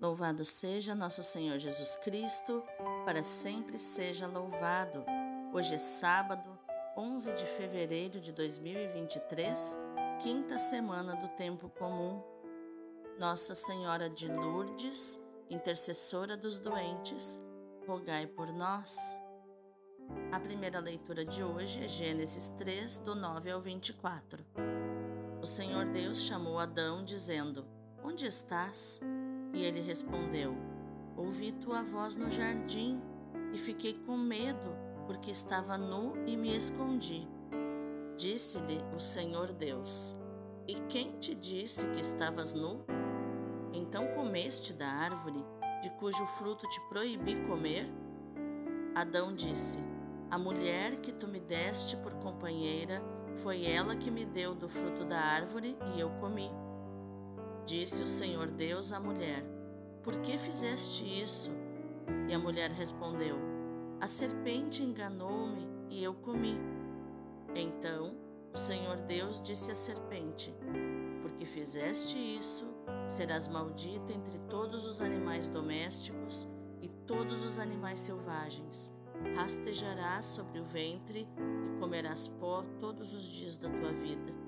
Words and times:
Louvado 0.00 0.46
seja 0.46 0.94
nosso 0.94 1.22
Senhor 1.22 1.58
Jesus 1.58 1.94
Cristo, 1.96 2.64
para 3.04 3.22
sempre 3.22 3.76
seja 3.76 4.26
louvado. 4.26 5.04
Hoje 5.52 5.74
é 5.74 5.78
sábado, 5.78 6.58
11 6.96 7.34
de 7.34 7.44
fevereiro 7.44 8.18
de 8.18 8.32
2023, 8.32 9.76
quinta 10.18 10.58
semana 10.58 11.14
do 11.16 11.28
tempo 11.36 11.68
comum. 11.68 12.22
Nossa 13.18 13.54
Senhora 13.54 14.08
de 14.08 14.26
Lourdes, 14.32 15.20
intercessora 15.50 16.34
dos 16.34 16.58
doentes, 16.58 17.38
rogai 17.86 18.26
por 18.26 18.50
nós. 18.54 19.18
A 20.32 20.40
primeira 20.40 20.80
leitura 20.80 21.26
de 21.26 21.44
hoje 21.44 21.84
é 21.84 21.88
Gênesis 21.88 22.48
3, 22.56 23.00
do 23.00 23.14
9 23.14 23.50
ao 23.50 23.60
24. 23.60 24.46
O 25.42 25.46
Senhor 25.46 25.84
Deus 25.90 26.22
chamou 26.22 26.58
Adão, 26.58 27.04
dizendo: 27.04 27.66
Onde 28.02 28.24
estás? 28.24 29.02
E 29.52 29.64
ele 29.64 29.80
respondeu: 29.80 30.56
Ouvi 31.16 31.52
tua 31.52 31.82
voz 31.82 32.16
no 32.16 32.30
jardim 32.30 33.00
e 33.52 33.58
fiquei 33.58 33.94
com 34.06 34.16
medo, 34.16 34.76
porque 35.06 35.30
estava 35.30 35.76
nu 35.76 36.14
e 36.26 36.36
me 36.36 36.56
escondi. 36.56 37.28
Disse-lhe 38.16 38.78
o 38.94 39.00
Senhor 39.00 39.52
Deus: 39.52 40.14
E 40.68 40.74
quem 40.88 41.18
te 41.18 41.34
disse 41.34 41.88
que 41.90 42.00
estavas 42.00 42.54
nu? 42.54 42.84
Então 43.72 44.06
comeste 44.08 44.72
da 44.72 44.88
árvore 44.88 45.44
de 45.82 45.90
cujo 45.98 46.26
fruto 46.26 46.68
te 46.68 46.80
proibi 46.88 47.36
comer? 47.46 47.90
Adão 48.94 49.34
disse: 49.34 49.78
A 50.30 50.38
mulher 50.38 50.96
que 50.96 51.12
tu 51.12 51.26
me 51.26 51.40
deste 51.40 51.96
por 51.96 52.14
companheira 52.14 53.02
foi 53.36 53.64
ela 53.64 53.96
que 53.96 54.10
me 54.10 54.24
deu 54.24 54.54
do 54.54 54.68
fruto 54.68 55.04
da 55.04 55.18
árvore 55.18 55.78
e 55.94 56.00
eu 56.00 56.10
comi. 56.20 56.50
Disse 57.70 58.02
o 58.02 58.06
Senhor 58.08 58.50
Deus 58.50 58.92
à 58.92 58.98
mulher: 58.98 59.44
Por 60.02 60.20
que 60.22 60.36
fizeste 60.36 61.04
isso? 61.04 61.52
E 62.28 62.34
a 62.34 62.38
mulher 62.40 62.68
respondeu: 62.72 63.36
A 64.00 64.08
serpente 64.08 64.82
enganou-me 64.82 65.68
e 65.88 66.02
eu 66.02 66.12
comi. 66.12 66.58
Então 67.54 68.12
o 68.52 68.58
Senhor 68.58 69.00
Deus 69.02 69.40
disse 69.40 69.70
à 69.70 69.76
serpente: 69.76 70.52
Porque 71.22 71.46
fizeste 71.46 72.18
isso, 72.18 72.66
serás 73.06 73.46
maldita 73.46 74.12
entre 74.12 74.36
todos 74.50 74.84
os 74.84 75.00
animais 75.00 75.48
domésticos 75.48 76.48
e 76.82 76.88
todos 77.06 77.44
os 77.44 77.60
animais 77.60 78.00
selvagens. 78.00 78.92
Rastejarás 79.36 80.26
sobre 80.26 80.58
o 80.58 80.64
ventre 80.64 81.28
e 81.64 81.78
comerás 81.78 82.26
pó 82.26 82.64
todos 82.80 83.14
os 83.14 83.28
dias 83.28 83.56
da 83.56 83.70
tua 83.70 83.92
vida 83.92 84.39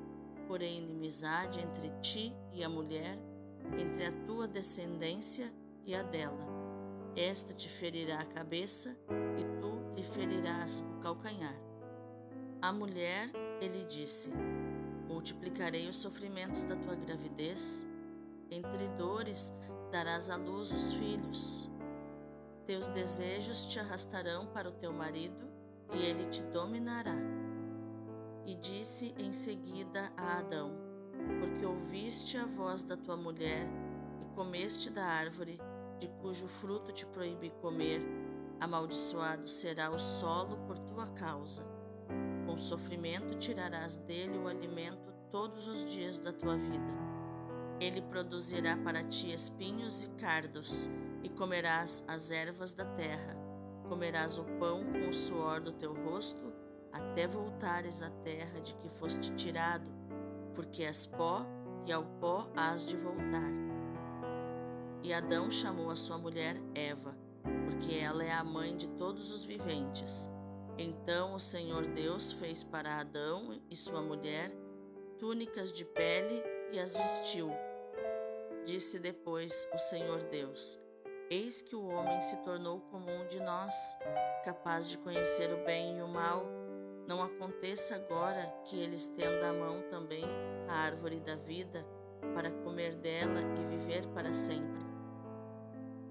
porém 0.53 0.77
inimizade 0.77 1.61
entre 1.61 1.89
ti 2.03 2.37
e 2.53 2.63
a 2.63 2.69
mulher, 2.69 3.19
entre 3.79 4.05
a 4.05 4.13
tua 4.27 4.47
descendência 4.47 5.51
e 5.87 5.95
a 5.95 6.03
dela. 6.03 6.47
Esta 7.17 7.55
te 7.55 7.71
ferirá 7.71 8.21
a 8.21 8.27
cabeça 8.27 8.95
e 9.39 9.45
tu 9.63 9.81
lhe 9.97 10.03
ferirás 10.03 10.85
o 10.87 11.01
calcanhar. 11.01 11.57
A 12.61 12.71
mulher, 12.71 13.31
ele 13.63 13.83
disse: 13.85 14.31
Multiplicarei 15.09 15.89
os 15.89 15.97
sofrimentos 15.97 16.65
da 16.65 16.77
tua 16.77 16.97
gravidez, 16.97 17.89
entre 18.51 18.89
dores 18.99 19.55
darás 19.91 20.29
à 20.29 20.37
luz 20.37 20.71
os 20.71 20.93
filhos. 20.93 21.71
Teus 22.67 22.89
desejos 22.89 23.65
te 23.65 23.81
arrastarão 23.81 24.45
para 24.49 24.69
o 24.69 24.73
teu 24.73 24.93
marido 24.93 25.49
e 25.95 26.03
ele 26.03 26.27
te 26.27 26.43
dominará. 26.43 27.42
E 28.53 28.55
disse 28.57 29.15
em 29.19 29.33
seguida 29.33 30.13
a 30.15 30.41
Adão: 30.41 30.77
Porque 31.41 31.65
ouviste 31.65 32.37
a 32.37 32.45
voz 32.45 32.85
da 32.85 32.99
tua 32.99 33.17
mulher 33.17 33.67
e 34.21 34.27
comeste 34.35 34.91
da 34.91 35.03
árvore 35.03 35.59
de 35.99 36.07
cujo 36.21 36.47
fruto 36.47 36.93
te 36.93 37.07
proibi 37.07 37.49
comer, 37.63 38.03
amaldiçoado 38.61 39.49
será 39.49 39.91
o 39.91 39.99
solo 39.99 40.59
por 40.67 40.77
tua 40.77 41.07
causa. 41.15 41.67
Com 42.45 42.59
sofrimento 42.59 43.39
tirarás 43.39 43.97
dele 43.97 44.37
o 44.37 44.47
alimento 44.47 45.15
todos 45.31 45.67
os 45.67 45.91
dias 45.91 46.21
da 46.21 46.31
tua 46.31 46.59
vida. 46.59 46.93
Ele 47.81 48.03
produzirá 48.03 48.77
para 48.77 49.03
ti 49.03 49.33
espinhos 49.33 50.05
e 50.05 50.09
cardos, 50.21 50.91
e 51.23 51.29
comerás 51.31 52.05
as 52.07 52.31
ervas 52.31 52.75
da 52.75 52.85
terra. 52.85 53.35
Comerás 53.89 54.39
o 54.39 54.45
pão 54.61 54.85
com 54.93 55.09
o 55.09 55.15
suor 55.15 55.59
do 55.59 55.73
teu 55.73 55.95
rosto 56.05 56.53
até 56.93 57.27
voltares 57.27 58.03
à 58.03 58.11
terra 58.11 58.61
de 58.61 58.75
que 58.77 58.89
foste 58.89 59.35
tirado, 59.35 59.87
porque 60.55 60.85
és 60.85 61.07
pó 61.07 61.47
e 61.87 61.93
ao 61.93 62.05
pó 62.21 62.51
hás 62.57 62.85
de 62.85 62.97
voltar. 62.97 63.53
E 65.03 65.13
Adão 65.13 65.51
chamou 65.51 65.91
a 65.91 65.97
sua 65.97 66.19
mulher 66.19 66.57
Eva, 66.75 67.17
porque 67.65 67.99
ela 67.99 68.23
é 68.23 68.33
a 68.33 68.45
mãe 68.45 68.77
de 68.77 68.89
todos 68.91 69.33
os 69.33 69.45
viventes. 69.45 70.31
Então 70.79 71.35
o 71.35 71.41
Senhor 71.41 71.87
Deus 71.87 72.33
fez 72.33 72.63
para 72.63 72.99
Adão 72.99 73.61
e 73.71 73.77
sua 73.77 74.01
mulher 74.01 74.53
túnicas 75.19 75.73
de 75.73 75.85
pele 75.85 76.43
e 76.73 76.79
as 76.79 76.97
vestiu. 76.97 77.51
Disse 78.65 78.99
depois 78.99 79.69
o 79.75 79.79
Senhor 79.79 80.23
Deus: 80.25 80.81
Eis 81.31 81.61
que 81.63 81.75
o 81.75 81.87
homem 81.87 82.21
se 82.21 82.37
tornou 82.39 82.81
como 82.91 83.11
um 83.11 83.27
de 83.27 83.41
nós, 83.41 83.75
capaz 84.45 84.89
de 84.89 84.99
conhecer 84.99 85.53
o 85.53 85.65
bem 85.65 85.99
e 85.99 86.03
o 86.03 86.09
mal. 86.09 86.62
Não 87.13 87.23
aconteça 87.23 87.95
agora 87.97 88.43
que 88.65 88.75
ele 88.75 88.97
estenda 88.97 89.51
a 89.51 89.53
mão 89.53 89.83
também 89.91 90.25
à 90.67 90.77
árvore 90.87 91.21
da 91.21 91.35
vida 91.35 91.87
para 92.35 92.51
comer 92.51 92.97
dela 92.97 93.39
e 93.61 93.77
viver 93.77 94.07
para 94.15 94.33
sempre. 94.33 94.81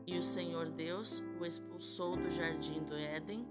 E 0.05 0.15
o 0.19 0.21
Senhor 0.21 0.69
Deus 0.69 1.23
o 1.39 1.43
expulsou 1.43 2.15
do 2.15 2.29
jardim 2.29 2.83
do 2.83 2.95
Éden 2.95 3.47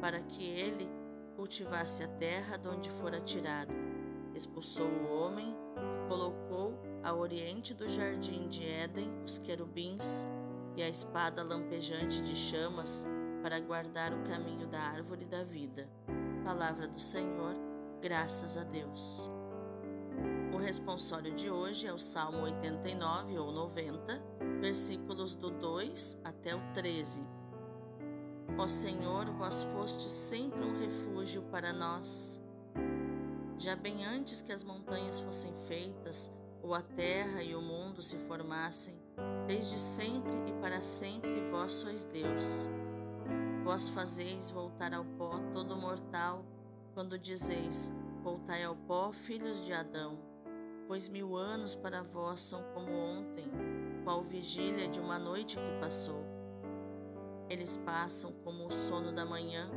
para 0.00 0.20
que 0.22 0.44
ele 0.44 0.90
cultivasse 1.36 2.02
a 2.02 2.08
terra 2.08 2.56
de 2.56 2.66
onde 2.66 2.90
fora 2.90 3.20
tirado. 3.20 3.72
Expulsou 4.34 4.88
o 4.88 5.16
homem 5.16 5.56
e 5.76 6.08
colocou 6.08 6.74
ao 7.04 7.20
oriente 7.20 7.72
do 7.74 7.88
jardim 7.88 8.48
de 8.48 8.68
Éden 8.68 9.22
os 9.22 9.38
querubins 9.38 10.26
e 10.76 10.82
a 10.82 10.88
espada 10.88 11.44
lampejante 11.44 12.20
de 12.20 12.34
chamas 12.34 13.06
para 13.40 13.60
guardar 13.60 14.12
o 14.12 14.24
caminho 14.24 14.66
da 14.66 14.80
árvore 14.80 15.26
da 15.26 15.44
vida. 15.44 15.88
Palavra 16.44 16.86
do 16.86 17.00
Senhor, 17.00 17.56
graças 18.02 18.58
a 18.58 18.64
Deus. 18.64 19.30
O 20.52 20.58
responsório 20.58 21.32
de 21.32 21.48
hoje 21.48 21.86
é 21.86 21.92
o 21.92 21.98
Salmo 21.98 22.42
89 22.42 23.38
ou 23.38 23.50
90, 23.50 24.22
versículos 24.60 25.34
do 25.34 25.50
2 25.50 26.20
até 26.22 26.54
o 26.54 26.60
13. 26.74 27.26
Ó 28.58 28.66
Senhor, 28.66 29.24
vós 29.30 29.64
foste 29.64 30.02
sempre 30.10 30.62
um 30.62 30.78
refúgio 30.78 31.40
para 31.44 31.72
nós. 31.72 32.38
Já 33.56 33.74
bem 33.74 34.04
antes 34.04 34.42
que 34.42 34.52
as 34.52 34.62
montanhas 34.62 35.20
fossem 35.20 35.54
feitas, 35.66 36.30
ou 36.62 36.74
a 36.74 36.82
terra 36.82 37.42
e 37.42 37.54
o 37.54 37.62
mundo 37.62 38.02
se 38.02 38.18
formassem, 38.18 39.00
desde 39.46 39.78
sempre 39.78 40.36
e 40.46 40.52
para 40.60 40.82
sempre 40.82 41.40
vós 41.50 41.72
sois 41.72 42.04
Deus. 42.04 42.68
Vós 43.64 43.88
fazeis 43.88 44.50
voltar 44.50 44.92
ao 44.92 45.06
todo 45.54 45.76
mortal, 45.76 46.44
quando 46.92 47.16
dizeis: 47.16 47.92
Voltai 48.22 48.64
ao 48.64 48.74
pó, 48.74 49.12
filhos 49.12 49.64
de 49.64 49.72
Adão. 49.72 50.18
Pois 50.88 51.08
mil 51.08 51.36
anos 51.36 51.74
para 51.74 52.02
vós 52.02 52.40
são 52.40 52.62
como 52.74 52.90
ontem, 52.92 53.50
qual 54.02 54.22
vigília 54.22 54.88
de 54.88 55.00
uma 55.00 55.18
noite 55.18 55.56
que 55.56 55.80
passou. 55.80 56.22
Eles 57.48 57.76
passam 57.76 58.32
como 58.42 58.66
o 58.66 58.72
sono 58.72 59.12
da 59.12 59.24
manhã, 59.24 59.70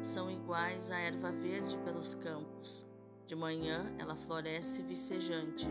são 0.00 0.30
iguais 0.30 0.90
à 0.90 0.98
erva 1.00 1.32
verde 1.32 1.76
pelos 1.78 2.14
campos. 2.14 2.86
De 3.26 3.34
manhã 3.34 3.92
ela 3.98 4.14
floresce 4.14 4.82
vicejante, 4.82 5.68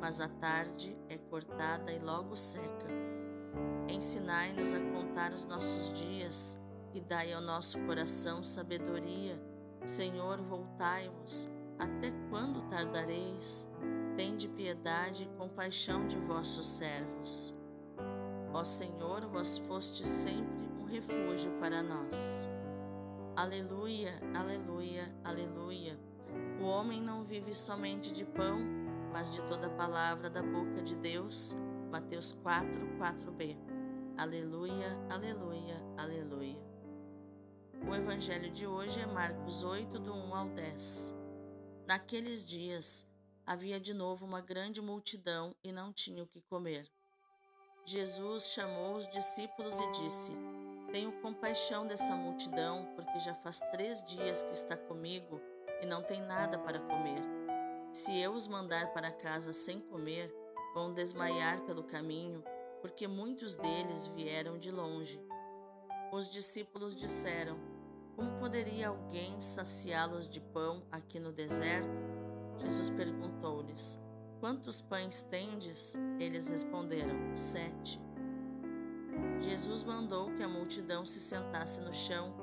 mas 0.00 0.20
à 0.20 0.28
tarde 0.28 0.96
é 1.08 1.18
cortada 1.18 1.92
e 1.92 1.98
logo 1.98 2.34
seca. 2.34 2.86
Ensinai-nos 3.88 4.72
a 4.72 4.80
contar 4.92 5.32
os 5.32 5.44
nossos 5.44 5.92
dias 5.92 6.61
e 6.94 7.00
dai 7.00 7.32
ao 7.32 7.40
nosso 7.40 7.78
coração 7.86 8.44
sabedoria. 8.44 9.34
Senhor, 9.84 10.40
voltai-vos. 10.42 11.48
Até 11.78 12.10
quando 12.30 12.68
tardareis? 12.68 13.70
Tende 14.16 14.48
piedade 14.48 15.24
e 15.24 15.38
compaixão 15.38 16.06
de 16.06 16.18
vossos 16.18 16.66
servos. 16.66 17.54
Ó 18.52 18.62
Senhor, 18.62 19.26
vós 19.28 19.58
foste 19.58 20.06
sempre 20.06 20.68
um 20.78 20.84
refúgio 20.84 21.50
para 21.58 21.82
nós. 21.82 22.48
Aleluia, 23.34 24.12
aleluia, 24.36 25.12
aleluia. 25.24 25.98
O 26.60 26.64
homem 26.64 27.02
não 27.02 27.24
vive 27.24 27.54
somente 27.54 28.12
de 28.12 28.24
pão, 28.24 28.58
mas 29.10 29.30
de 29.30 29.42
toda 29.44 29.70
palavra 29.70 30.28
da 30.28 30.42
boca 30.42 30.82
de 30.82 30.94
Deus. 30.96 31.56
Mateus 31.90 32.32
4, 32.32 32.86
4b. 32.98 33.56
Aleluia, 34.18 34.98
aleluia, 35.10 35.76
aleluia. 35.96 36.71
O 37.88 37.94
evangelho 37.94 38.50
de 38.50 38.66
hoje 38.66 39.00
é 39.00 39.06
Marcos 39.06 39.64
8, 39.64 39.98
do 39.98 40.14
1 40.14 40.34
ao 40.34 40.48
10. 40.50 41.14
Naqueles 41.86 42.44
dias 42.44 43.10
havia 43.44 43.80
de 43.80 43.92
novo 43.92 44.24
uma 44.24 44.40
grande 44.40 44.80
multidão 44.80 45.54
e 45.64 45.72
não 45.72 45.92
tinha 45.92 46.22
o 46.22 46.26
que 46.26 46.40
comer. 46.42 46.88
Jesus 47.84 48.52
chamou 48.52 48.94
os 48.94 49.08
discípulos 49.08 49.78
e 49.80 49.90
disse: 49.92 50.32
Tenho 50.92 51.20
compaixão 51.20 51.86
dessa 51.86 52.14
multidão, 52.14 52.88
porque 52.94 53.20
já 53.20 53.34
faz 53.34 53.60
três 53.72 54.04
dias 54.04 54.42
que 54.42 54.52
está 54.52 54.76
comigo 54.76 55.40
e 55.82 55.86
não 55.86 56.02
tem 56.02 56.22
nada 56.22 56.58
para 56.58 56.80
comer. 56.80 57.22
Se 57.92 58.18
eu 58.20 58.32
os 58.32 58.46
mandar 58.46 58.92
para 58.92 59.10
casa 59.10 59.52
sem 59.52 59.80
comer, 59.80 60.32
vão 60.72 60.94
desmaiar 60.94 61.60
pelo 61.66 61.82
caminho, 61.82 62.42
porque 62.80 63.08
muitos 63.08 63.56
deles 63.56 64.06
vieram 64.06 64.56
de 64.56 64.70
longe. 64.70 65.20
Os 66.12 66.30
discípulos 66.30 66.94
disseram: 66.94 67.71
Como 68.16 68.38
poderia 68.38 68.88
alguém 68.88 69.40
saciá-los 69.40 70.28
de 70.28 70.40
pão 70.40 70.82
aqui 70.90 71.18
no 71.18 71.32
deserto? 71.32 71.90
Jesus 72.58 72.90
perguntou-lhes: 72.90 74.00
Quantos 74.40 74.80
pães 74.80 75.22
tendes? 75.22 75.94
Eles 76.18 76.48
responderam: 76.48 77.16
Sete. 77.34 78.00
Jesus 79.40 79.84
mandou 79.84 80.32
que 80.34 80.42
a 80.42 80.48
multidão 80.48 81.04
se 81.04 81.20
sentasse 81.20 81.80
no 81.80 81.92
chão. 81.92 82.34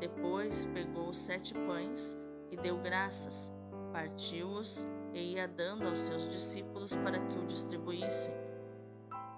Depois 0.00 0.64
pegou 0.66 1.14
sete 1.14 1.54
pães 1.54 2.18
e 2.50 2.56
deu 2.56 2.76
graças, 2.78 3.52
partiu-os 3.92 4.86
e 5.14 5.34
ia 5.34 5.46
dando 5.46 5.86
aos 5.86 6.00
seus 6.00 6.30
discípulos 6.30 6.94
para 6.96 7.20
que 7.20 7.38
o 7.38 7.46
distribuíssem. 7.46 8.34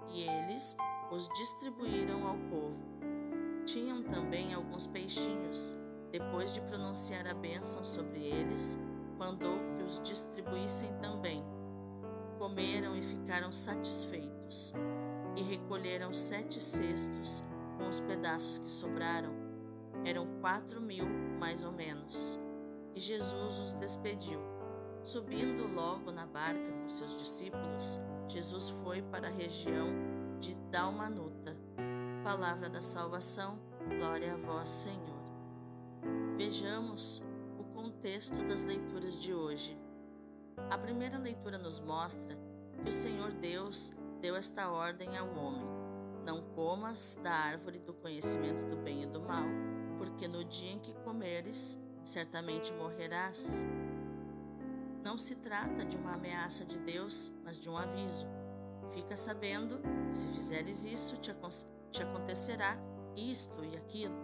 E 0.09 0.23
eles 0.23 0.75
os 1.11 1.27
distribuíram 1.29 2.27
ao 2.27 2.37
povo. 2.49 2.94
Tinham 3.65 4.03
também 4.03 4.53
alguns 4.53 4.85
peixinhos. 4.87 5.75
Depois 6.11 6.53
de 6.53 6.61
pronunciar 6.61 7.27
a 7.27 7.33
bênção 7.33 7.83
sobre 7.83 8.19
eles, 8.19 8.79
mandou 9.17 9.57
que 9.75 9.83
os 9.83 9.99
distribuíssem 10.03 10.93
também. 11.01 11.43
Comeram 12.37 12.95
e 12.95 13.01
ficaram 13.01 13.51
satisfeitos 13.51 14.71
e 15.35 15.41
recolheram 15.41 16.13
sete 16.13 16.61
cestos 16.61 17.43
com 17.77 17.89
os 17.89 17.99
pedaços 17.99 18.59
que 18.59 18.69
sobraram. 18.69 19.33
Eram 20.05 20.27
quatro 20.39 20.79
mil, 20.79 21.05
mais 21.39 21.63
ou 21.63 21.71
menos. 21.71 22.39
E 22.93 22.99
Jesus 22.99 23.59
os 23.59 23.73
despediu. 23.73 24.39
Subindo 25.03 25.67
logo 25.67 26.11
na 26.11 26.25
barca 26.25 26.71
com 26.71 26.87
seus 26.87 27.17
discípulos, 27.19 27.99
Jesus 28.27 28.69
foi 28.69 29.01
para 29.01 29.27
a 29.27 29.31
região 29.31 29.89
de 30.39 30.55
Dalmanuta. 30.71 31.64
Palavra 32.25 32.67
da 32.67 32.81
salvação, 32.81 33.59
glória 33.99 34.33
a 34.33 34.35
vós, 34.35 34.67
Senhor. 34.67 35.21
Vejamos 36.35 37.21
o 37.59 37.63
contexto 37.65 38.43
das 38.45 38.63
leituras 38.63 39.15
de 39.15 39.31
hoje. 39.31 39.79
A 40.71 40.75
primeira 40.75 41.19
leitura 41.19 41.59
nos 41.59 41.79
mostra 41.79 42.35
que 42.81 42.89
o 42.89 42.91
Senhor 42.91 43.31
Deus 43.31 43.93
deu 44.21 44.35
esta 44.35 44.71
ordem 44.71 45.15
ao 45.15 45.29
homem: 45.37 45.67
Não 46.25 46.41
comas 46.55 47.19
da 47.21 47.29
árvore 47.29 47.77
do 47.77 47.93
conhecimento 47.93 48.71
do 48.71 48.77
bem 48.77 49.03
e 49.03 49.05
do 49.05 49.21
mal, 49.21 49.45
porque 49.99 50.27
no 50.27 50.43
dia 50.43 50.71
em 50.71 50.79
que 50.79 50.95
comeres, 51.03 51.79
certamente 52.03 52.73
morrerás. 52.73 53.63
Não 55.03 55.15
se 55.15 55.35
trata 55.35 55.85
de 55.85 55.95
uma 55.95 56.15
ameaça 56.15 56.65
de 56.65 56.79
Deus, 56.79 57.31
mas 57.43 57.59
de 57.59 57.69
um 57.69 57.77
aviso. 57.77 58.25
Fica 58.89 59.15
sabendo 59.15 59.79
que 60.09 60.17
se 60.17 60.27
fizeres 60.29 60.85
isso, 60.85 61.17
te, 61.17 61.31
te 61.95 62.03
acontecerá 62.03 62.77
isto 63.15 63.63
e 63.63 63.77
aquilo. 63.77 64.15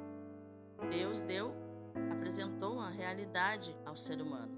Deus 0.90 1.22
deu, 1.22 1.56
apresentou 2.12 2.82
a 2.82 2.90
realidade 2.90 3.78
ao 3.86 3.96
ser 3.96 4.22
humano, 4.22 4.52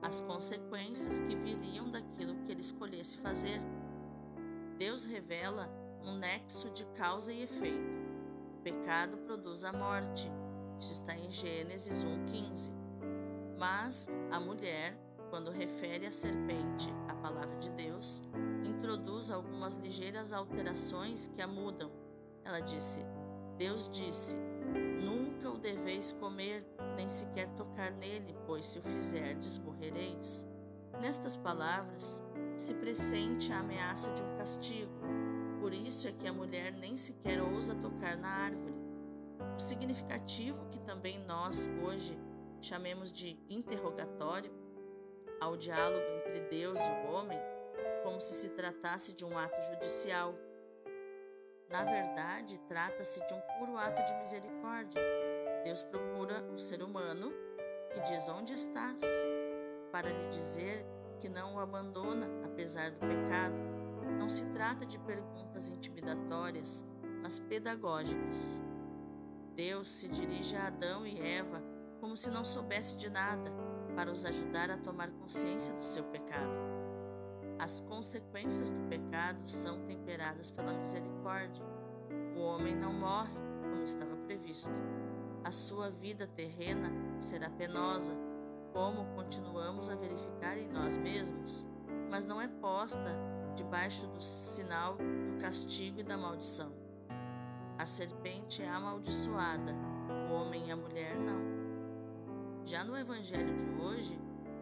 as 0.00 0.20
consequências 0.20 1.18
que 1.18 1.34
viriam 1.34 1.90
daquilo 1.90 2.36
que 2.44 2.52
ele 2.52 2.60
escolhesse 2.60 3.16
fazer. 3.16 3.60
Deus 4.78 5.04
revela 5.04 5.68
um 6.04 6.14
nexo 6.14 6.70
de 6.70 6.84
causa 6.94 7.32
e 7.32 7.42
efeito. 7.42 8.00
O 8.58 8.62
pecado 8.62 9.18
produz 9.18 9.64
a 9.64 9.72
morte. 9.72 10.30
Isso 10.78 10.92
está 10.92 11.16
em 11.16 11.30
Gênesis 11.32 12.04
1,15. 12.04 12.70
Mas 13.58 14.08
a 14.30 14.38
mulher, 14.38 14.96
quando 15.30 15.50
refere 15.50 16.06
a 16.06 16.12
serpente 16.12 16.88
à 17.08 17.14
palavra 17.16 17.56
de 17.56 17.70
Deus, 17.70 18.22
introduz 18.64 19.32
algumas 19.32 19.76
ligeiras 19.76 20.32
alterações 20.32 21.26
que 21.26 21.42
a 21.42 21.46
mudam. 21.48 22.01
Ela 22.44 22.60
disse: 22.60 23.04
Deus 23.56 23.88
disse: 23.88 24.36
Nunca 25.02 25.50
o 25.50 25.58
deveis 25.58 26.12
comer, 26.12 26.66
nem 26.96 27.08
sequer 27.08 27.48
tocar 27.56 27.92
nele, 27.92 28.36
pois 28.46 28.66
se 28.66 28.78
o 28.78 28.82
fizerdes, 28.82 29.58
morrereis. 29.58 30.46
Nestas 31.00 31.36
palavras, 31.36 32.22
se 32.56 32.74
pressente 32.74 33.52
a 33.52 33.60
ameaça 33.60 34.12
de 34.12 34.22
um 34.22 34.36
castigo. 34.36 34.92
Por 35.60 35.72
isso 35.72 36.08
é 36.08 36.12
que 36.12 36.26
a 36.26 36.32
mulher 36.32 36.72
nem 36.72 36.96
sequer 36.96 37.40
ousa 37.40 37.74
tocar 37.76 38.16
na 38.18 38.28
árvore. 38.28 38.82
O 39.56 39.60
significativo 39.60 40.66
que 40.70 40.80
também 40.80 41.18
nós, 41.26 41.68
hoje, 41.84 42.18
chamemos 42.60 43.12
de 43.12 43.38
interrogatório, 43.48 44.52
ao 45.40 45.56
diálogo 45.56 46.04
entre 46.24 46.40
Deus 46.42 46.80
e 46.80 47.06
o 47.06 47.12
homem, 47.12 47.38
como 48.04 48.20
se 48.20 48.34
se 48.34 48.50
tratasse 48.50 49.12
de 49.12 49.24
um 49.24 49.36
ato 49.36 49.60
judicial. 49.72 50.34
Na 51.72 51.84
verdade, 51.84 52.58
trata-se 52.68 53.26
de 53.26 53.32
um 53.32 53.40
puro 53.58 53.78
ato 53.78 54.04
de 54.04 54.14
misericórdia. 54.18 55.02
Deus 55.64 55.82
procura 55.82 56.42
o 56.52 56.58
ser 56.58 56.82
humano 56.82 57.32
e 57.96 58.00
diz: 58.02 58.28
Onde 58.28 58.52
estás? 58.52 59.00
Para 59.90 60.10
lhe 60.10 60.28
dizer 60.28 60.86
que 61.18 61.30
não 61.30 61.54
o 61.54 61.58
abandona 61.58 62.26
apesar 62.44 62.90
do 62.90 63.00
pecado. 63.00 63.56
Não 64.18 64.28
se 64.28 64.44
trata 64.50 64.84
de 64.84 64.98
perguntas 64.98 65.70
intimidatórias, 65.70 66.86
mas 67.22 67.38
pedagógicas. 67.38 68.60
Deus 69.54 69.88
se 69.88 70.08
dirige 70.08 70.54
a 70.56 70.66
Adão 70.66 71.06
e 71.06 71.18
Eva 71.20 71.62
como 72.00 72.16
se 72.16 72.30
não 72.30 72.44
soubesse 72.44 72.96
de 72.96 73.08
nada, 73.08 73.50
para 73.94 74.10
os 74.10 74.24
ajudar 74.24 74.70
a 74.70 74.76
tomar 74.76 75.10
consciência 75.12 75.72
do 75.74 75.84
seu 75.84 76.04
pecado. 76.04 76.71
As 77.62 77.78
consequências 77.78 78.70
do 78.70 78.88
pecado 78.88 79.48
são 79.48 79.86
temperadas 79.86 80.50
pela 80.50 80.72
misericórdia. 80.72 81.64
O 82.34 82.40
homem 82.40 82.74
não 82.74 82.92
morre, 82.92 83.38
como 83.70 83.84
estava 83.84 84.16
previsto. 84.26 84.72
A 85.44 85.52
sua 85.52 85.88
vida 85.88 86.26
terrena 86.26 86.90
será 87.20 87.48
penosa, 87.50 88.18
como 88.72 89.06
continuamos 89.14 89.90
a 89.90 89.94
verificar 89.94 90.58
em 90.58 90.66
nós 90.70 90.96
mesmos, 90.96 91.64
mas 92.10 92.26
não 92.26 92.40
é 92.40 92.48
posta 92.48 93.16
debaixo 93.54 94.08
do 94.08 94.20
sinal 94.20 94.96
do 94.96 95.40
castigo 95.40 96.00
e 96.00 96.02
da 96.02 96.18
maldição. 96.18 96.72
A 97.78 97.86
serpente 97.86 98.60
é 98.60 98.68
amaldiçoada, 98.68 99.72
o 100.28 100.34
homem 100.34 100.66
e 100.66 100.72
a 100.72 100.76
mulher 100.76 101.14
não. 101.16 102.64
Já 102.64 102.82
no 102.82 102.96
evangelho 102.96 103.56
de 103.56 103.68
hoje, 103.84 104.18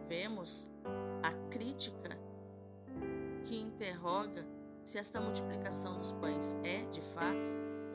vemos 0.07 0.71
a 1.23 1.31
crítica 1.49 2.20
que 3.43 3.59
interroga 3.59 4.45
se 4.83 4.97
esta 4.97 5.19
multiplicação 5.19 5.97
dos 5.97 6.11
pães 6.13 6.57
é, 6.63 6.85
de 6.91 7.01
fato, 7.01 7.39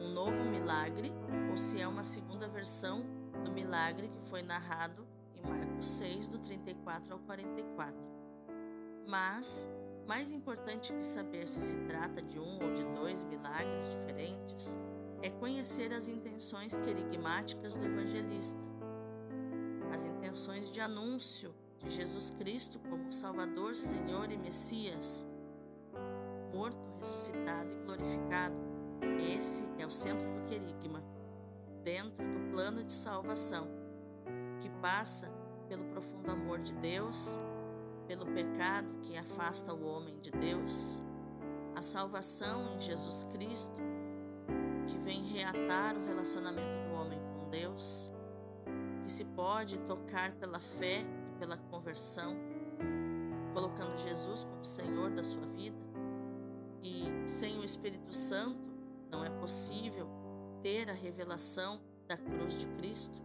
um 0.00 0.12
novo 0.12 0.44
milagre 0.44 1.12
ou 1.50 1.56
se 1.56 1.80
é 1.80 1.88
uma 1.88 2.04
segunda 2.04 2.48
versão 2.48 3.04
do 3.44 3.52
milagre 3.52 4.08
que 4.08 4.22
foi 4.22 4.42
narrado 4.42 5.06
Marcos 5.46 5.86
6, 5.86 6.28
do 6.28 6.38
34 6.38 7.12
ao 7.12 7.20
44. 7.20 7.96
Mas, 9.06 9.70
mais 10.06 10.32
importante 10.32 10.92
que 10.92 11.04
saber 11.04 11.48
se 11.48 11.60
se 11.60 11.78
trata 11.80 12.20
de 12.20 12.38
um 12.38 12.62
ou 12.62 12.72
de 12.72 12.84
dois 12.94 13.22
milagres 13.24 13.88
diferentes, 13.90 14.76
é 15.22 15.30
conhecer 15.30 15.92
as 15.92 16.08
intenções 16.08 16.76
querigmáticas 16.76 17.76
do 17.76 17.84
evangelista, 17.84 18.60
as 19.92 20.04
intenções 20.06 20.70
de 20.70 20.80
anúncio 20.80 21.54
de 21.78 21.90
Jesus 21.90 22.30
Cristo 22.30 22.78
como 22.80 23.12
Salvador, 23.12 23.76
Senhor 23.76 24.30
e 24.30 24.36
Messias, 24.36 25.26
morto, 26.56 26.78
ressuscitado 26.98 27.70
e 27.70 27.76
glorificado. 27.84 28.56
Esse 29.36 29.66
é 29.78 29.86
o 29.86 29.90
centro 29.90 30.26
do 30.26 30.44
querigma, 30.46 31.04
dentro 31.84 32.24
do 32.24 32.50
plano 32.50 32.82
de 32.82 32.92
salvação, 32.92 33.68
que 34.60 34.70
passa 34.80 35.30
pelo 35.68 35.84
profundo 35.84 36.30
amor 36.30 36.58
de 36.60 36.72
Deus, 36.74 37.38
pelo 38.08 38.24
pecado 38.26 38.88
que 39.02 39.18
afasta 39.18 39.74
o 39.74 39.84
homem 39.84 40.18
de 40.20 40.30
Deus, 40.30 41.02
a 41.74 41.82
salvação 41.82 42.74
em 42.74 42.80
Jesus 42.80 43.24
Cristo, 43.24 43.76
que 44.86 44.96
vem 44.98 45.22
reatar 45.24 45.94
o 45.96 46.06
relacionamento 46.06 46.88
do 46.88 46.94
homem 46.94 47.20
com 47.34 47.50
Deus, 47.50 48.10
que 49.04 49.12
se 49.12 49.24
pode 49.24 49.78
tocar 49.80 50.32
pela 50.32 50.58
fé 50.58 51.04
e 51.34 51.38
pela 51.38 51.58
conversão, 51.58 52.34
colocando 53.52 53.96
Jesus 53.96 54.44
como 54.44 54.64
Senhor 54.64 55.10
da 55.10 55.22
sua 55.22 55.44
vida. 55.46 55.85
E 56.86 57.28
sem 57.28 57.58
o 57.58 57.64
Espírito 57.64 58.12
Santo 58.12 58.60
não 59.10 59.24
é 59.24 59.30
possível 59.40 60.08
ter 60.62 60.88
a 60.88 60.92
revelação 60.92 61.82
da 62.06 62.16
cruz 62.16 62.56
de 62.60 62.66
Cristo. 62.76 63.20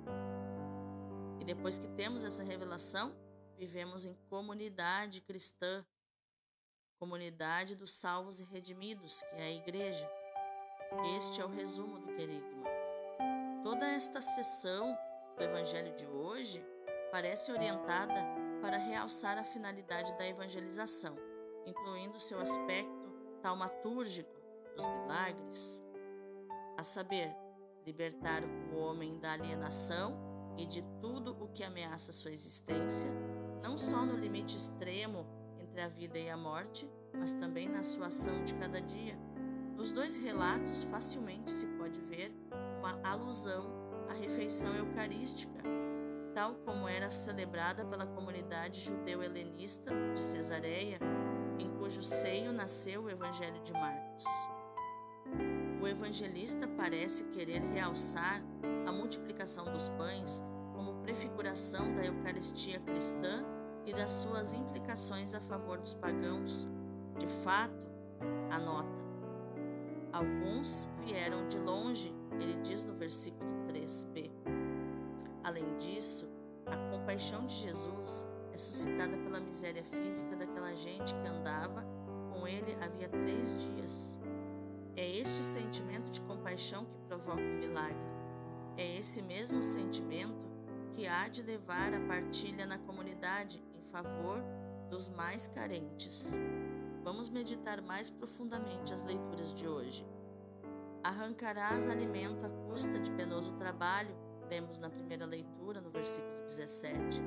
E 1.39 1.45
depois 1.45 1.77
que 1.77 1.87
temos 1.89 2.23
essa 2.23 2.43
revelação, 2.43 3.15
vivemos 3.57 4.03
em 4.03 4.15
comunidade 4.29 5.21
cristã, 5.21 5.85
comunidade 6.99 7.75
dos 7.75 7.93
salvos 7.93 8.39
e 8.39 8.45
redimidos, 8.45 9.21
que 9.21 9.35
é 9.35 9.43
a 9.43 9.51
igreja. 9.51 10.09
Este 11.15 11.39
é 11.39 11.45
o 11.45 11.49
resumo 11.49 11.99
do 11.99 12.15
querigma. 12.15 12.63
Toda 13.63 13.85
esta 13.85 14.23
sessão 14.23 14.97
do 15.37 15.43
Evangelho 15.43 15.95
de 15.95 16.07
hoje 16.07 16.65
parece 17.11 17.51
orientada 17.51 18.25
para 18.59 18.77
realçar 18.77 19.37
a 19.37 19.43
finalidade 19.43 20.17
da 20.17 20.27
evangelização, 20.27 21.15
incluindo 21.67 22.19
seu 22.19 22.39
aspecto 22.39 23.00
taumatúrgico 23.41 24.31
dos 24.75 24.85
milagres, 24.85 25.83
a 26.77 26.83
saber, 26.83 27.35
libertar 27.85 28.43
o 28.71 28.77
homem 28.77 29.19
da 29.19 29.33
alienação 29.33 30.17
e 30.57 30.65
de 30.65 30.81
tudo 30.99 31.35
o 31.43 31.47
que 31.49 31.63
ameaça 31.63 32.11
sua 32.11 32.31
existência, 32.31 33.09
não 33.63 33.77
só 33.77 34.05
no 34.05 34.17
limite 34.17 34.55
extremo 34.55 35.25
entre 35.59 35.81
a 35.81 35.87
vida 35.87 36.17
e 36.17 36.29
a 36.29 36.37
morte, 36.37 36.89
mas 37.13 37.33
também 37.33 37.67
na 37.67 37.83
sua 37.83 38.07
ação 38.07 38.43
de 38.43 38.53
cada 38.55 38.81
dia. 38.81 39.17
Nos 39.75 39.91
dois 39.91 40.17
relatos, 40.17 40.83
facilmente 40.83 41.49
se 41.49 41.65
pode 41.77 41.99
ver 41.99 42.31
uma 42.79 42.99
alusão 43.03 43.65
à 44.09 44.13
refeição 44.13 44.75
eucarística, 44.75 45.61
tal 46.33 46.55
como 46.65 46.87
era 46.87 47.09
celebrada 47.09 47.85
pela 47.85 48.05
comunidade 48.05 48.81
judeu-helenista 48.81 49.91
de 50.13 50.19
Cesareia, 50.19 50.99
em 51.61 51.69
cujo 51.77 52.01
seio 52.03 52.51
nasceu 52.51 53.03
o 53.03 53.09
Evangelho 53.09 53.61
de 53.63 53.71
Marcos. 53.73 54.25
O 55.81 55.87
evangelista 55.87 56.67
parece 56.67 57.25
querer 57.25 57.59
realçar 57.59 58.41
a 58.87 58.91
multiplicação 58.91 59.65
dos 59.71 59.89
pães 59.89 60.43
como 60.73 61.01
prefiguração 61.01 61.93
da 61.93 62.05
Eucaristia 62.05 62.79
cristã 62.79 63.45
e 63.85 63.93
das 63.93 64.11
suas 64.11 64.53
implicações 64.53 65.33
a 65.33 65.41
favor 65.41 65.77
dos 65.79 65.93
pagãos. 65.93 66.67
De 67.17 67.27
fato, 67.27 67.73
anota: 68.51 68.89
Alguns 70.13 70.89
vieram 71.05 71.47
de 71.47 71.57
longe, 71.59 72.13
ele 72.39 72.55
diz 72.61 72.83
no 72.83 72.93
versículo 72.93 73.49
3b. 73.67 74.31
Além 75.43 75.77
disso, 75.77 76.29
a 76.65 76.77
compaixão 76.91 77.45
de 77.45 77.55
Jesus 77.55 78.27
é 78.53 78.57
suscitada 78.57 79.17
pela 79.17 79.39
miséria 79.39 79.83
física 79.83 80.35
daquela 80.35 80.75
gente 80.75 81.13
que 81.15 81.27
andava 81.27 81.85
com 82.33 82.47
ele 82.47 82.75
havia 82.81 83.09
três 83.09 83.53
dias. 83.55 84.19
É 84.95 85.07
este 85.07 85.43
sentimento 85.43 86.09
de 86.09 86.21
compaixão 86.21 86.85
que 86.85 86.97
provoca 87.07 87.41
o 87.41 87.57
milagre. 87.59 88.11
É 88.77 88.97
esse 88.97 89.21
mesmo 89.21 89.61
sentimento 89.61 90.49
que 90.93 91.07
há 91.07 91.27
de 91.27 91.43
levar 91.43 91.93
a 91.93 92.01
partilha 92.01 92.65
na 92.65 92.77
comunidade 92.79 93.63
em 93.75 93.83
favor 93.83 94.43
dos 94.89 95.07
mais 95.09 95.47
carentes. 95.47 96.37
Vamos 97.03 97.29
meditar 97.29 97.81
mais 97.81 98.09
profundamente 98.09 98.93
as 98.93 99.03
leituras 99.03 99.53
de 99.53 99.67
hoje. 99.67 100.05
Arrancarás 101.03 101.87
alimento 101.87 102.45
à 102.45 102.49
custa 102.49 102.99
de 102.99 103.11
penoso 103.11 103.53
trabalho, 103.53 104.15
lemos 104.49 104.77
na 104.77 104.89
primeira 104.89 105.25
leitura, 105.25 105.81
no 105.81 105.89
versículo 105.89 106.43
17. 106.45 107.21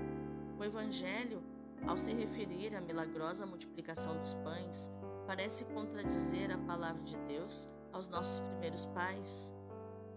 O 0.59 0.65
Evangelho, 0.65 1.43
ao 1.87 1.97
se 1.97 2.15
referir 2.15 2.75
à 2.77 2.81
milagrosa 2.81 3.45
multiplicação 3.45 4.17
dos 4.21 4.35
pães, 4.35 4.91
parece 5.27 5.65
contradizer 5.67 6.51
a 6.53 6.59
palavra 6.59 7.03
de 7.03 7.17
Deus 7.27 7.69
aos 7.93 8.09
nossos 8.09 8.41
primeiros 8.41 8.87
pais. 8.87 9.55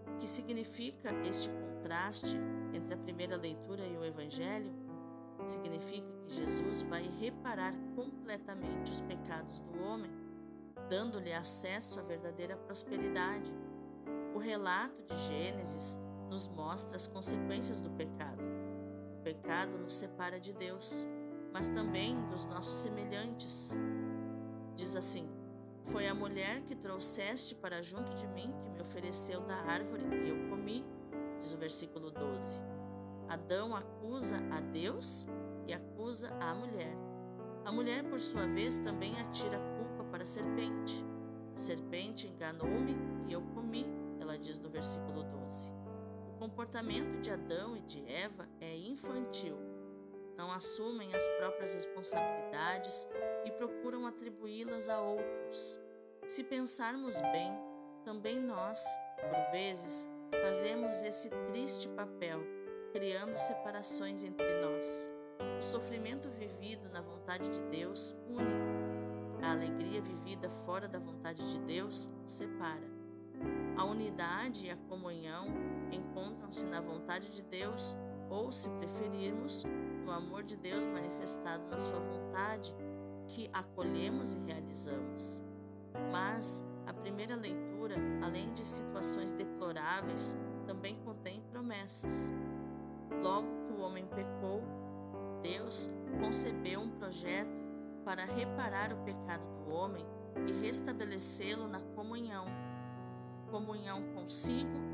O 0.06 0.16
que 0.16 0.28
significa 0.28 1.10
este 1.28 1.48
contraste 1.48 2.38
entre 2.72 2.94
a 2.94 2.98
primeira 2.98 3.36
leitura 3.36 3.84
e 3.84 3.96
o 3.96 4.04
Evangelho? 4.04 4.72
Significa 5.46 6.06
que 6.26 6.34
Jesus 6.34 6.82
vai 6.82 7.02
reparar 7.20 7.74
completamente 7.96 8.92
os 8.92 9.00
pecados 9.00 9.60
do 9.60 9.82
homem, 9.82 10.12
dando-lhe 10.88 11.32
acesso 11.32 11.98
à 11.98 12.02
verdadeira 12.02 12.56
prosperidade. 12.56 13.52
O 14.34 14.38
relato 14.38 15.02
de 15.02 15.18
Gênesis 15.18 15.98
nos 16.30 16.46
mostra 16.48 16.96
as 16.96 17.06
consequências 17.06 17.80
do 17.80 17.90
pecado. 17.90 18.37
Pecado 19.28 19.76
nos 19.76 19.92
separa 19.92 20.40
de 20.40 20.54
Deus, 20.54 21.06
mas 21.52 21.68
também 21.68 22.16
dos 22.30 22.46
nossos 22.46 22.78
semelhantes. 22.78 23.76
Diz 24.74 24.96
assim: 24.96 25.28
Foi 25.82 26.06
a 26.06 26.14
mulher 26.14 26.62
que 26.62 26.74
trouxeste 26.74 27.54
para 27.54 27.82
junto 27.82 28.16
de 28.16 28.26
mim 28.28 28.50
que 28.62 28.70
me 28.70 28.80
ofereceu 28.80 29.42
da 29.42 29.54
árvore 29.70 30.04
e 30.24 30.30
eu 30.30 30.48
comi, 30.48 30.82
diz 31.38 31.52
o 31.52 31.58
versículo 31.58 32.10
12. 32.10 32.62
Adão 33.28 33.76
acusa 33.76 34.38
a 34.50 34.62
Deus 34.62 35.26
e 35.66 35.74
acusa 35.74 36.34
a 36.40 36.54
mulher. 36.54 36.96
A 37.66 37.70
mulher, 37.70 38.04
por 38.08 38.18
sua 38.18 38.46
vez, 38.46 38.78
também 38.78 39.14
atira 39.20 39.58
a 39.58 39.76
culpa 39.76 40.04
para 40.04 40.22
a 40.22 40.26
serpente. 40.26 41.04
A 41.54 41.58
serpente 41.58 42.28
enganou-me 42.28 42.96
e 43.26 43.32
eu 43.34 43.42
comi, 43.42 43.84
ela 44.20 44.38
diz 44.38 44.58
no 44.58 44.70
versículo 44.70 45.08
12. 45.12 45.17
O 45.17 45.17
comportamento 46.58 47.20
de 47.20 47.30
Adão 47.30 47.76
e 47.76 47.82
de 47.82 48.04
Eva 48.12 48.48
é 48.60 48.76
infantil. 48.78 49.56
Não 50.36 50.50
assumem 50.50 51.14
as 51.14 51.28
próprias 51.38 51.72
responsabilidades 51.72 53.06
e 53.44 53.52
procuram 53.52 54.04
atribuí-las 54.04 54.88
a 54.88 55.00
outros. 55.00 55.78
Se 56.26 56.42
pensarmos 56.42 57.20
bem, 57.20 57.56
também 58.04 58.40
nós, 58.40 58.84
por 59.20 59.52
vezes, 59.52 60.08
fazemos 60.42 61.00
esse 61.04 61.30
triste 61.46 61.88
papel, 61.90 62.40
criando 62.92 63.38
separações 63.38 64.24
entre 64.24 64.52
nós. 64.60 65.08
O 65.60 65.62
sofrimento 65.62 66.28
vivido 66.28 66.88
na 66.88 67.00
vontade 67.00 67.48
de 67.48 67.60
Deus 67.70 68.16
une. 68.28 69.46
A 69.46 69.52
alegria 69.52 70.02
vivida 70.02 70.50
fora 70.50 70.88
da 70.88 70.98
vontade 70.98 71.52
de 71.52 71.60
Deus 71.60 72.10
separa. 72.26 72.98
A 73.76 73.84
unidade 73.84 74.66
e 74.66 74.70
a 74.72 74.76
comunhão 74.76 75.67
encontram-se 75.92 76.66
na 76.66 76.80
vontade 76.80 77.28
de 77.30 77.42
Deus 77.42 77.96
ou, 78.30 78.52
se 78.52 78.68
preferirmos, 78.70 79.64
no 80.04 80.12
amor 80.12 80.42
de 80.42 80.56
Deus 80.56 80.86
manifestado 80.86 81.64
na 81.70 81.78
Sua 81.78 81.98
vontade 82.00 82.74
que 83.26 83.50
acolhemos 83.52 84.32
e 84.32 84.40
realizamos. 84.40 85.42
Mas 86.10 86.64
a 86.86 86.92
primeira 86.92 87.36
leitura, 87.36 87.96
além 88.22 88.52
de 88.54 88.64
situações 88.64 89.32
deploráveis, 89.32 90.36
também 90.66 90.96
contém 91.04 91.42
promessas. 91.50 92.32
Logo 93.22 93.62
que 93.64 93.72
o 93.72 93.80
homem 93.80 94.06
pecou, 94.06 94.62
Deus 95.42 95.90
concebeu 96.20 96.80
um 96.80 96.90
projeto 96.90 97.62
para 98.04 98.24
reparar 98.24 98.92
o 98.92 99.04
pecado 99.04 99.44
do 99.64 99.70
homem 99.70 100.04
e 100.46 100.52
restabelecê-lo 100.64 101.68
na 101.68 101.80
comunhão 101.94 102.46
comunhão 103.50 104.02
consigo 104.14 104.87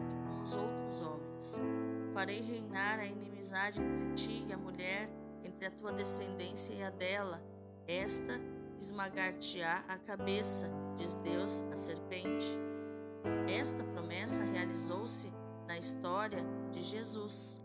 os 0.45 0.55
outros 0.55 1.03
homens. 1.03 1.61
Farei 2.13 2.41
reinar 2.41 3.01
a 3.01 3.07
inimizade 3.07 3.81
entre 3.81 4.15
ti 4.15 4.47
e 4.49 4.53
a 4.53 4.57
mulher, 4.57 5.09
entre 5.43 5.67
a 5.67 5.71
tua 5.71 5.93
descendência 5.93 6.75
e 6.75 6.83
a 6.83 6.91
dela 6.91 7.43
esta 7.87 8.41
esmagar-te-á 8.79 9.85
a 9.89 9.99
cabeça, 9.99 10.71
diz 10.97 11.17
Deus 11.17 11.63
à 11.73 11.77
serpente. 11.77 12.47
Esta 13.49 13.85
promessa 13.85 14.43
realizou-se 14.45 15.33
na 15.67 15.79
história 15.79 16.43
de 16.73 16.83
Jesus, 16.83 17.63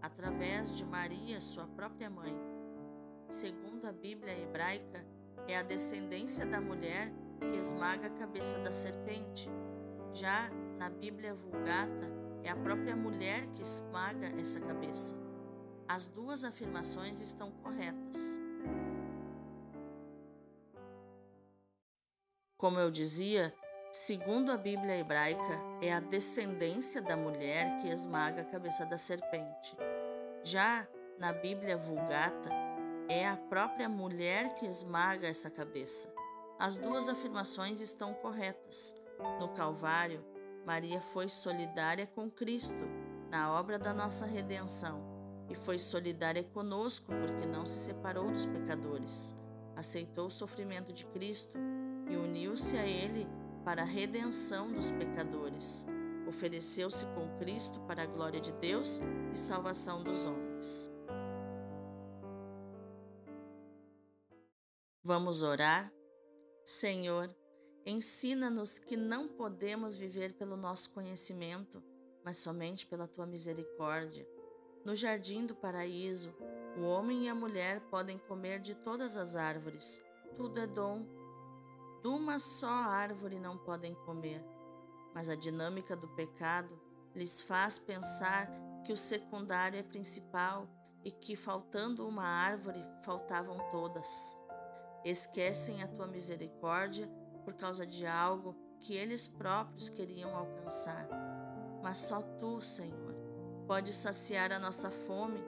através 0.00 0.76
de 0.76 0.84
Maria, 0.84 1.40
sua 1.40 1.66
própria 1.66 2.08
mãe. 2.08 2.34
Segundo 3.28 3.86
a 3.86 3.92
Bíblia 3.92 4.38
hebraica, 4.38 5.04
é 5.48 5.56
a 5.56 5.62
descendência 5.62 6.46
da 6.46 6.60
mulher 6.60 7.12
que 7.40 7.58
esmaga 7.58 8.06
a 8.06 8.10
cabeça 8.10 8.58
da 8.60 8.70
serpente. 8.70 9.50
Já 10.12 10.50
na 10.78 10.90
Bíblia 10.90 11.34
Vulgata, 11.34 12.06
é 12.44 12.50
a 12.50 12.56
própria 12.56 12.94
mulher 12.94 13.46
que 13.48 13.62
esmaga 13.62 14.28
essa 14.40 14.60
cabeça. 14.60 15.14
As 15.88 16.06
duas 16.06 16.44
afirmações 16.44 17.20
estão 17.20 17.50
corretas. 17.50 18.38
Como 22.56 22.78
eu 22.78 22.90
dizia, 22.90 23.54
segundo 23.92 24.50
a 24.50 24.56
Bíblia 24.56 24.96
hebraica, 24.96 25.60
é 25.80 25.92
a 25.92 26.00
descendência 26.00 27.02
da 27.02 27.16
mulher 27.16 27.76
que 27.76 27.88
esmaga 27.88 28.42
a 28.42 28.44
cabeça 28.44 28.86
da 28.86 28.98
serpente. 28.98 29.76
Já 30.42 30.86
na 31.18 31.32
Bíblia 31.32 31.76
Vulgata, 31.76 32.50
é 33.08 33.26
a 33.26 33.36
própria 33.36 33.88
mulher 33.88 34.54
que 34.54 34.66
esmaga 34.66 35.28
essa 35.28 35.50
cabeça. 35.50 36.12
As 36.58 36.76
duas 36.76 37.08
afirmações 37.08 37.80
estão 37.80 38.14
corretas. 38.14 38.96
No 39.38 39.48
Calvário, 39.48 40.24
Maria 40.66 41.00
foi 41.00 41.28
solidária 41.28 42.08
com 42.08 42.28
Cristo 42.28 42.90
na 43.30 43.52
obra 43.52 43.78
da 43.78 43.94
nossa 43.94 44.26
redenção 44.26 45.00
e 45.48 45.54
foi 45.54 45.78
solidária 45.78 46.42
conosco 46.42 47.12
porque 47.20 47.46
não 47.46 47.64
se 47.64 47.78
separou 47.78 48.32
dos 48.32 48.46
pecadores. 48.46 49.36
Aceitou 49.76 50.26
o 50.26 50.30
sofrimento 50.30 50.92
de 50.92 51.06
Cristo 51.06 51.56
e 52.10 52.16
uniu-se 52.16 52.76
a 52.76 52.84
ele 52.84 53.28
para 53.64 53.82
a 53.82 53.84
redenção 53.84 54.72
dos 54.72 54.90
pecadores. 54.90 55.86
Ofereceu-se 56.26 57.06
com 57.14 57.38
Cristo 57.38 57.78
para 57.82 58.02
a 58.02 58.06
glória 58.06 58.40
de 58.40 58.50
Deus 58.54 59.00
e 59.32 59.38
salvação 59.38 60.02
dos 60.02 60.26
homens. 60.26 60.90
Vamos 65.04 65.42
orar? 65.42 65.92
Senhor, 66.64 67.32
Ensina-nos 67.88 68.80
que 68.80 68.96
não 68.96 69.28
podemos 69.28 69.94
viver 69.94 70.32
pelo 70.32 70.56
nosso 70.56 70.90
conhecimento, 70.90 71.80
mas 72.24 72.38
somente 72.38 72.84
pela 72.84 73.06
tua 73.06 73.28
misericórdia. 73.28 74.28
No 74.84 74.92
jardim 74.96 75.46
do 75.46 75.54
paraíso, 75.54 76.34
o 76.76 76.82
homem 76.82 77.26
e 77.26 77.28
a 77.28 77.34
mulher 77.34 77.80
podem 77.82 78.18
comer 78.18 78.58
de 78.58 78.74
todas 78.74 79.16
as 79.16 79.36
árvores, 79.36 80.04
tudo 80.36 80.58
é 80.58 80.66
dom. 80.66 81.06
De 82.02 82.08
uma 82.08 82.40
só 82.40 82.66
árvore 82.66 83.38
não 83.38 83.56
podem 83.56 83.94
comer, 83.94 84.44
mas 85.14 85.28
a 85.28 85.36
dinâmica 85.36 85.94
do 85.94 86.08
pecado 86.08 86.76
lhes 87.14 87.40
faz 87.40 87.78
pensar 87.78 88.50
que 88.84 88.92
o 88.92 88.96
secundário 88.96 89.78
é 89.78 89.84
principal 89.84 90.68
e 91.04 91.12
que, 91.12 91.36
faltando 91.36 92.08
uma 92.08 92.26
árvore, 92.26 92.82
faltavam 93.04 93.56
todas. 93.70 94.36
Esquecem 95.04 95.84
a 95.84 95.88
tua 95.88 96.08
misericórdia 96.08 97.08
por 97.46 97.54
causa 97.54 97.86
de 97.86 98.04
algo 98.04 98.56
que 98.80 98.92
eles 98.92 99.28
próprios 99.28 99.88
queriam 99.88 100.34
alcançar. 100.36 101.08
Mas 101.80 101.98
só 101.98 102.20
tu, 102.20 102.60
Senhor, 102.60 103.14
pode 103.68 103.92
saciar 103.92 104.50
a 104.50 104.58
nossa 104.58 104.90
fome, 104.90 105.40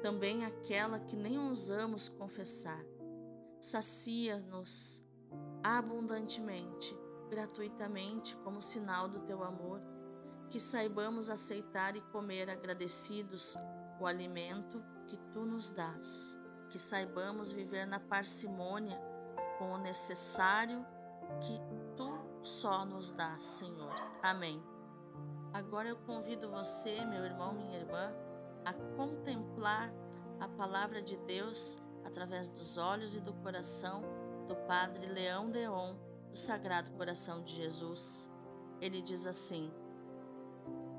também 0.00 0.44
aquela 0.44 1.00
que 1.00 1.16
nem 1.16 1.36
ousamos 1.40 2.08
confessar. 2.08 2.80
Sacia-nos 3.60 5.04
abundantemente, 5.62 6.96
gratuitamente, 7.28 8.36
como 8.36 8.62
sinal 8.62 9.08
do 9.08 9.20
teu 9.22 9.42
amor, 9.42 9.82
que 10.48 10.60
saibamos 10.60 11.28
aceitar 11.28 11.96
e 11.96 12.00
comer 12.12 12.48
agradecidos 12.48 13.56
o 14.00 14.06
alimento 14.06 14.82
que 15.08 15.16
tu 15.32 15.44
nos 15.44 15.72
dás, 15.72 16.38
que 16.68 16.78
saibamos 16.78 17.50
viver 17.50 17.88
na 17.88 17.98
parcimônia 17.98 18.98
com 19.58 19.72
o 19.72 19.78
necessário 19.78 20.86
que 21.40 21.60
tu 21.96 22.12
só 22.42 22.84
nos 22.84 23.12
dá, 23.12 23.38
Senhor. 23.38 23.94
Amém. 24.22 24.62
Agora 25.52 25.88
eu 25.88 25.96
convido 25.96 26.48
você, 26.48 27.04
meu 27.04 27.24
irmão, 27.24 27.52
minha 27.52 27.76
irmã, 27.76 28.12
a 28.64 28.72
contemplar 28.96 29.92
a 30.38 30.48
palavra 30.48 31.02
de 31.02 31.16
Deus 31.18 31.78
através 32.04 32.48
dos 32.48 32.78
olhos 32.78 33.16
e 33.16 33.20
do 33.20 33.34
coração 33.34 34.02
do 34.46 34.56
Padre 34.56 35.06
Leão 35.06 35.50
Deon, 35.50 35.94
do 36.30 36.38
Sagrado 36.38 36.90
Coração 36.92 37.42
de 37.42 37.54
Jesus. 37.54 38.28
Ele 38.80 39.00
diz 39.00 39.26
assim: 39.26 39.72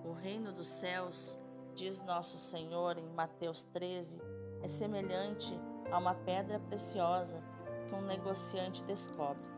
O 0.04 0.12
reino 0.12 0.52
dos 0.52 0.68
céus, 0.68 1.38
diz 1.74 2.04
nosso 2.04 2.38
Senhor 2.38 2.98
em 2.98 3.08
Mateus 3.10 3.64
13, 3.64 4.22
é 4.62 4.68
semelhante 4.68 5.60
a 5.92 5.98
uma 5.98 6.14
pedra 6.14 6.60
preciosa 6.60 7.44
que 7.88 7.96
um 7.96 8.02
negociante 8.02 8.84
descobre 8.84 9.51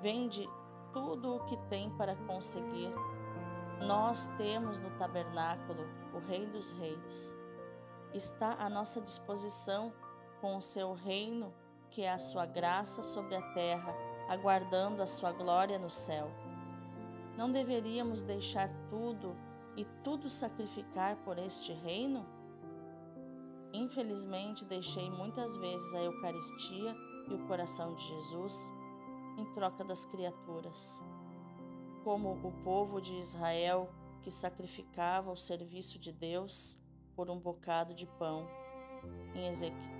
vende 0.00 0.46
tudo 0.92 1.36
o 1.36 1.44
que 1.44 1.56
tem 1.68 1.90
para 1.96 2.16
conseguir. 2.16 2.92
Nós 3.86 4.26
temos 4.36 4.78
no 4.80 4.90
tabernáculo 4.98 5.84
o 6.14 6.18
Rei 6.18 6.46
dos 6.46 6.72
Reis. 6.72 7.36
Está 8.12 8.54
à 8.64 8.68
nossa 8.68 9.00
disposição 9.00 9.92
com 10.40 10.56
o 10.56 10.62
seu 10.62 10.94
reino, 10.94 11.54
que 11.90 12.02
é 12.02 12.10
a 12.10 12.18
sua 12.18 12.46
graça 12.46 13.02
sobre 13.02 13.36
a 13.36 13.52
terra, 13.52 13.94
aguardando 14.28 15.02
a 15.02 15.06
sua 15.06 15.32
glória 15.32 15.78
no 15.78 15.90
céu. 15.90 16.30
Não 17.36 17.50
deveríamos 17.50 18.22
deixar 18.22 18.68
tudo 18.90 19.36
e 19.76 19.84
tudo 20.02 20.28
sacrificar 20.28 21.16
por 21.18 21.38
este 21.38 21.72
reino? 21.72 22.26
Infelizmente, 23.72 24.64
deixei 24.64 25.08
muitas 25.10 25.56
vezes 25.56 25.94
a 25.94 26.02
Eucaristia 26.02 26.96
e 27.28 27.34
o 27.34 27.46
coração 27.46 27.94
de 27.94 28.02
Jesus 28.02 28.72
em 29.38 29.44
troca 29.44 29.84
das 29.84 30.04
criaturas, 30.04 31.02
como 32.02 32.32
o 32.42 32.52
povo 32.64 33.00
de 33.00 33.14
Israel 33.14 33.88
que 34.20 34.30
sacrificava 34.32 35.30
o 35.30 35.36
serviço 35.36 35.98
de 35.98 36.12
Deus 36.12 36.76
por 37.14 37.30
um 37.30 37.38
bocado 37.38 37.94
de 37.94 38.06
pão, 38.18 38.48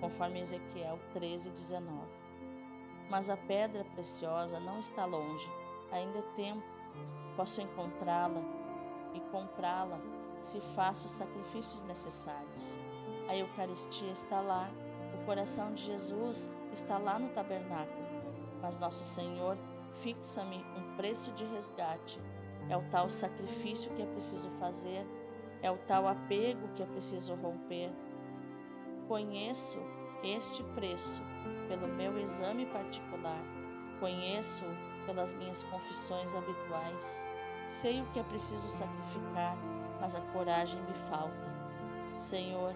conforme 0.00 0.40
Ezequiel 0.40 0.98
13, 1.14 1.50
19. 1.50 1.98
Mas 3.08 3.30
a 3.30 3.36
pedra 3.36 3.84
preciosa 3.84 4.58
não 4.58 4.80
está 4.80 5.04
longe, 5.04 5.48
ainda 5.92 6.18
é 6.18 6.22
tempo, 6.34 6.66
posso 7.36 7.60
encontrá-la 7.60 8.42
e 9.14 9.20
comprá-la 9.30 10.00
se 10.40 10.60
faço 10.60 11.06
os 11.06 11.12
sacrifícios 11.12 11.82
necessários. 11.82 12.76
A 13.28 13.36
Eucaristia 13.36 14.10
está 14.10 14.40
lá, 14.40 14.68
o 15.14 15.24
coração 15.24 15.72
de 15.72 15.84
Jesus 15.84 16.50
está 16.72 16.98
lá 16.98 17.18
no 17.18 17.28
tabernáculo 17.30 17.97
mas 18.60 18.76
nosso 18.76 19.04
Senhor 19.04 19.58
fixa-me 19.92 20.64
um 20.76 20.96
preço 20.96 21.32
de 21.32 21.44
resgate. 21.44 22.20
É 22.68 22.76
o 22.76 22.82
tal 22.90 23.08
sacrifício 23.08 23.92
que 23.94 24.02
é 24.02 24.06
preciso 24.06 24.50
fazer, 24.52 25.06
é 25.62 25.70
o 25.70 25.78
tal 25.78 26.06
apego 26.06 26.68
que 26.74 26.82
é 26.82 26.86
preciso 26.86 27.34
romper. 27.34 27.90
Conheço 29.06 29.78
este 30.22 30.62
preço 30.74 31.22
pelo 31.68 31.88
meu 31.88 32.18
exame 32.18 32.66
particular, 32.66 33.42
conheço 34.00 34.64
pelas 35.06 35.32
minhas 35.32 35.64
confissões 35.64 36.34
habituais. 36.34 37.26
Sei 37.66 38.00
o 38.00 38.06
que 38.10 38.20
é 38.20 38.22
preciso 38.22 38.68
sacrificar, 38.68 39.56
mas 40.00 40.14
a 40.14 40.20
coragem 40.32 40.80
me 40.82 40.94
falta. 40.94 41.56
Senhor, 42.16 42.74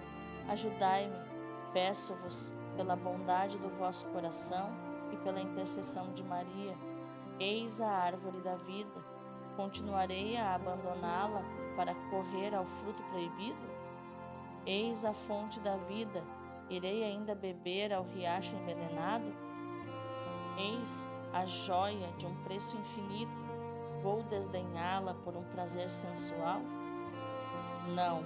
ajudai-me, 0.49 1.17
peço-vos, 1.73 2.55
pela 2.77 2.97
bondade 2.97 3.59
do 3.59 3.69
vosso 3.69 4.07
coração, 4.07 4.71
pela 5.23 5.41
intercessão 5.41 6.13
de 6.13 6.23
Maria. 6.23 6.77
Eis 7.39 7.81
a 7.81 7.89
árvore 7.89 8.41
da 8.41 8.57
vida. 8.57 9.05
Continuarei 9.57 10.37
a 10.37 10.55
abandoná-la 10.55 11.43
para 11.77 11.95
correr 12.11 12.55
ao 12.55 12.65
fruto 12.65 13.03
proibido? 13.05 13.73
Eis 14.67 15.05
a 15.05 15.13
fonte 15.13 15.61
da 15.61 15.77
vida. 15.77 16.23
Irei 16.71 17.05
ainda 17.05 17.35
beber 17.35 17.93
ao 17.93 18.05
riacho 18.05 18.55
envenenado? 18.57 19.35
Eis 20.57 21.11
a 21.33 21.45
joia 21.47 22.09
de 22.19 22.27
um 22.27 22.35
preço 22.45 22.77
infinito. 22.77 23.43
Vou 24.03 24.23
desdenhá-la 24.25 25.15
por 25.15 25.37
um 25.37 25.45
prazer 25.45 25.89
sensual? 25.91 26.61
Não. 27.95 28.25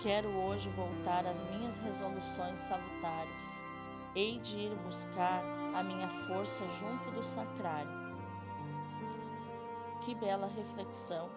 Quero 0.00 0.28
hoje 0.28 0.68
voltar 0.70 1.26
às 1.26 1.44
minhas 1.44 1.78
resoluções 1.78 2.58
salutares. 2.58 3.66
Hei 4.14 4.38
de 4.38 4.58
ir 4.58 4.74
buscar 4.76 5.42
a 5.74 5.82
minha 5.82 6.08
força 6.08 6.68
junto 6.68 7.10
do 7.10 7.22
sacrário. 7.22 8.02
Que 10.00 10.14
bela 10.14 10.46
reflexão, 10.46 11.30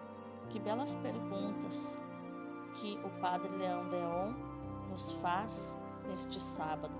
que 0.48 0.58
belas 0.58 0.94
perguntas 0.94 1.98
que 2.74 2.98
o 3.04 3.20
Padre 3.20 3.48
Leão 3.56 3.88
Deon 3.88 4.34
nos 4.90 5.12
faz 5.12 5.78
neste 6.06 6.40
sábado. 6.40 6.94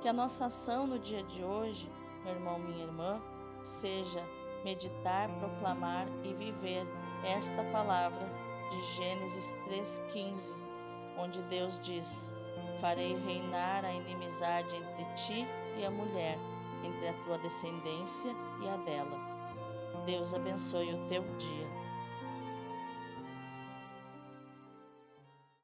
Que 0.00 0.08
a 0.08 0.12
nossa 0.12 0.46
ação 0.46 0.86
no 0.86 0.98
dia 0.98 1.22
de 1.22 1.42
hoje, 1.42 1.90
meu 2.24 2.34
irmão, 2.34 2.58
minha 2.58 2.84
irmã, 2.84 3.20
seja 3.62 4.22
meditar, 4.64 5.28
proclamar 5.38 6.06
e 6.22 6.32
viver 6.34 6.86
esta 7.24 7.62
palavra 7.64 8.24
de 8.70 8.80
Gênesis 8.96 9.56
3,15, 9.68 10.54
onde 11.18 11.42
Deus 11.42 11.78
diz: 11.80 12.32
Farei 12.80 13.16
reinar 13.18 13.84
a 13.84 13.92
inimizade 13.92 14.74
entre 14.76 15.04
ti 15.14 15.48
e 15.76 15.84
a 15.84 15.90
mulher 15.90 16.38
entre 16.84 17.08
a 17.08 17.14
tua 17.24 17.38
descendência 17.38 18.34
e 18.60 18.68
a 18.68 18.76
dela. 18.76 19.18
Deus 20.06 20.34
abençoe 20.34 20.94
o 20.94 21.06
teu 21.06 21.22
dia. 21.36 21.83